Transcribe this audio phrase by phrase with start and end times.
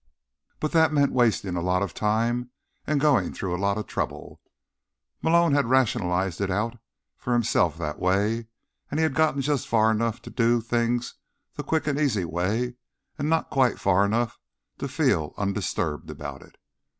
[0.59, 2.49] But that meant wasting a lot of time
[2.87, 4.41] and going through a lot of trouble.
[5.21, 6.79] Malone had rationalized it out
[7.15, 8.47] for himself that way,
[8.89, 11.13] and had gotten just far enough to do things
[11.53, 12.77] the quick and easy way
[13.19, 14.39] and not quite far enough
[14.79, 16.57] to feel undisturbed about it.